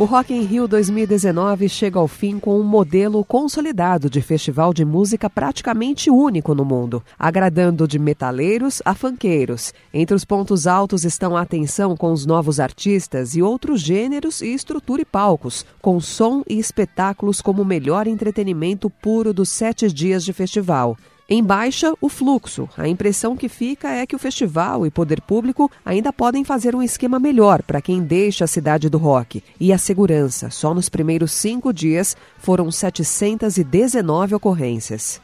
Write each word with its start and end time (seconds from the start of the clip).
O 0.00 0.06
Rock 0.06 0.32
in 0.32 0.44
Rio 0.44 0.66
2019 0.66 1.68
chega 1.68 1.98
ao 1.98 2.08
fim 2.08 2.38
com 2.38 2.58
um 2.58 2.62
modelo 2.62 3.22
consolidado 3.22 4.08
de 4.08 4.22
festival 4.22 4.72
de 4.72 4.82
música 4.82 5.28
praticamente 5.28 6.10
único 6.10 6.54
no 6.54 6.64
mundo, 6.64 7.04
agradando 7.18 7.86
de 7.86 7.98
metaleiros 7.98 8.80
a 8.82 8.94
funkeiros. 8.94 9.74
Entre 9.92 10.16
os 10.16 10.24
pontos 10.24 10.66
altos 10.66 11.04
estão 11.04 11.36
a 11.36 11.42
atenção 11.42 11.98
com 11.98 12.14
os 12.14 12.24
novos 12.24 12.58
artistas 12.58 13.36
e 13.36 13.42
outros 13.42 13.82
gêneros 13.82 14.40
e 14.40 14.54
estrutura 14.54 15.02
e 15.02 15.04
palcos, 15.04 15.66
com 15.82 16.00
som 16.00 16.42
e 16.48 16.58
espetáculos 16.58 17.42
como 17.42 17.60
o 17.60 17.66
melhor 17.66 18.06
entretenimento 18.06 18.88
puro 18.88 19.34
dos 19.34 19.50
sete 19.50 19.92
dias 19.92 20.24
de 20.24 20.32
festival. 20.32 20.96
Em 21.32 21.44
baixa, 21.44 21.94
o 22.00 22.08
fluxo. 22.08 22.68
A 22.76 22.88
impressão 22.88 23.36
que 23.36 23.48
fica 23.48 23.88
é 23.88 24.04
que 24.04 24.16
o 24.16 24.18
festival 24.18 24.84
e 24.84 24.90
poder 24.90 25.20
público 25.20 25.70
ainda 25.84 26.12
podem 26.12 26.42
fazer 26.42 26.74
um 26.74 26.82
esquema 26.82 27.20
melhor 27.20 27.62
para 27.62 27.80
quem 27.80 28.02
deixa 28.02 28.46
a 28.46 28.48
cidade 28.48 28.88
do 28.88 28.98
rock. 28.98 29.40
E 29.60 29.72
a 29.72 29.78
segurança. 29.78 30.50
Só 30.50 30.74
nos 30.74 30.88
primeiros 30.88 31.30
cinco 31.30 31.72
dias 31.72 32.16
foram 32.36 32.68
719 32.72 34.34
ocorrências. 34.34 35.20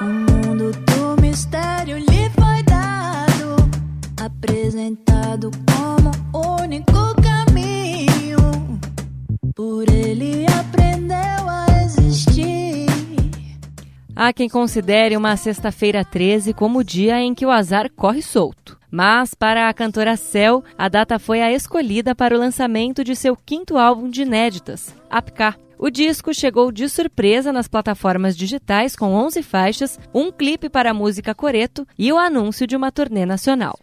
O 0.00 0.04
mundo 0.04 0.70
do 0.70 1.20
mistério 1.20 1.98
lhe 1.98 2.30
foi 2.30 2.62
dado, 2.62 3.68
apresentado 4.22 5.50
como 5.66 6.62
único 6.62 7.07
Há 14.20 14.32
quem 14.32 14.48
considere 14.48 15.16
uma 15.16 15.36
sexta-feira 15.36 16.04
13 16.04 16.52
como 16.52 16.80
o 16.80 16.84
dia 16.84 17.20
em 17.20 17.32
que 17.32 17.46
o 17.46 17.52
azar 17.52 17.88
corre 17.88 18.20
solto. 18.20 18.76
Mas, 18.90 19.32
para 19.32 19.68
a 19.68 19.72
cantora 19.72 20.16
Cell, 20.16 20.64
a 20.76 20.88
data 20.88 21.20
foi 21.20 21.40
a 21.40 21.52
escolhida 21.52 22.16
para 22.16 22.34
o 22.34 22.38
lançamento 22.38 23.04
de 23.04 23.14
seu 23.14 23.36
quinto 23.36 23.78
álbum 23.78 24.10
de 24.10 24.22
inéditas, 24.22 24.92
Apk. 25.08 25.56
O 25.78 25.88
disco 25.88 26.34
chegou 26.34 26.72
de 26.72 26.88
surpresa 26.88 27.52
nas 27.52 27.68
plataformas 27.68 28.36
digitais 28.36 28.96
com 28.96 29.14
11 29.14 29.40
faixas, 29.40 30.00
um 30.12 30.32
clipe 30.32 30.68
para 30.68 30.90
a 30.90 30.94
música 30.94 31.32
Coreto 31.32 31.86
e 31.96 32.12
o 32.12 32.18
anúncio 32.18 32.66
de 32.66 32.74
uma 32.74 32.90
turnê 32.90 33.24
nacional. 33.24 33.78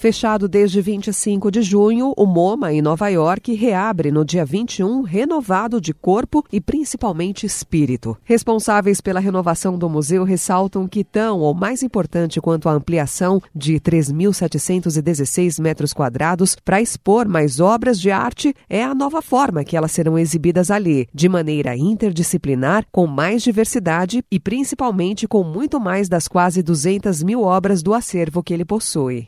Fechado 0.00 0.48
desde 0.48 0.80
25 0.80 1.50
de 1.50 1.60
junho, 1.60 2.14
o 2.16 2.24
MoMA 2.24 2.72
em 2.72 2.80
Nova 2.80 3.10
York 3.10 3.52
reabre 3.52 4.10
no 4.10 4.24
dia 4.24 4.46
21, 4.46 5.02
renovado 5.02 5.78
de 5.78 5.92
corpo 5.92 6.42
e 6.50 6.58
principalmente 6.58 7.44
espírito. 7.44 8.16
Responsáveis 8.24 9.02
pela 9.02 9.20
renovação 9.20 9.76
do 9.76 9.90
museu 9.90 10.24
ressaltam 10.24 10.88
que 10.88 11.04
tão 11.04 11.40
ou 11.40 11.52
mais 11.52 11.82
importante 11.82 12.40
quanto 12.40 12.66
a 12.66 12.72
ampliação 12.72 13.42
de 13.54 13.78
3.716 13.78 15.60
metros 15.60 15.92
quadrados 15.92 16.56
para 16.64 16.80
expor 16.80 17.28
mais 17.28 17.60
obras 17.60 18.00
de 18.00 18.10
arte 18.10 18.54
é 18.70 18.82
a 18.82 18.94
nova 18.94 19.20
forma 19.20 19.64
que 19.64 19.76
elas 19.76 19.92
serão 19.92 20.18
exibidas 20.18 20.70
ali, 20.70 21.08
de 21.12 21.28
maneira 21.28 21.76
interdisciplinar, 21.76 22.86
com 22.90 23.06
mais 23.06 23.42
diversidade 23.42 24.24
e 24.30 24.40
principalmente 24.40 25.28
com 25.28 25.44
muito 25.44 25.78
mais 25.78 26.08
das 26.08 26.26
quase 26.26 26.62
200 26.62 27.22
mil 27.22 27.42
obras 27.42 27.82
do 27.82 27.92
acervo 27.92 28.42
que 28.42 28.54
ele 28.54 28.64
possui. 28.64 29.26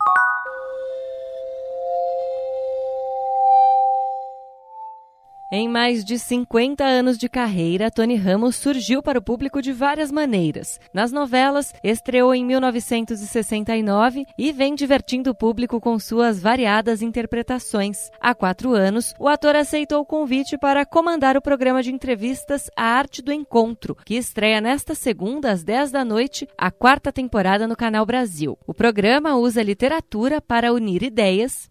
Em 5.54 5.68
mais 5.68 6.02
de 6.02 6.18
50 6.18 6.82
anos 6.82 7.18
de 7.18 7.28
carreira, 7.28 7.90
Tony 7.90 8.16
Ramos 8.16 8.56
surgiu 8.56 9.02
para 9.02 9.18
o 9.18 9.22
público 9.22 9.60
de 9.60 9.70
várias 9.70 10.10
maneiras. 10.10 10.80
Nas 10.94 11.12
novelas, 11.12 11.74
estreou 11.84 12.34
em 12.34 12.42
1969 12.42 14.24
e 14.38 14.50
vem 14.50 14.74
divertindo 14.74 15.28
o 15.28 15.34
público 15.34 15.78
com 15.78 15.98
suas 15.98 16.40
variadas 16.40 17.02
interpretações. 17.02 18.08
Há 18.18 18.34
quatro 18.34 18.72
anos, 18.72 19.12
o 19.18 19.28
ator 19.28 19.54
aceitou 19.54 20.00
o 20.00 20.06
convite 20.06 20.56
para 20.56 20.86
comandar 20.86 21.36
o 21.36 21.42
programa 21.42 21.82
de 21.82 21.92
entrevistas 21.92 22.70
A 22.74 22.84
Arte 22.84 23.20
do 23.20 23.30
Encontro, 23.30 23.94
que 24.06 24.14
estreia 24.14 24.58
nesta 24.58 24.94
segunda 24.94 25.50
às 25.50 25.62
10 25.62 25.90
da 25.90 26.02
noite, 26.02 26.48
a 26.56 26.70
quarta 26.70 27.12
temporada 27.12 27.68
no 27.68 27.76
Canal 27.76 28.06
Brasil. 28.06 28.56
O 28.66 28.72
programa 28.72 29.36
usa 29.36 29.62
literatura 29.62 30.40
para 30.40 30.72
unir 30.72 31.02
ideias 31.02 31.70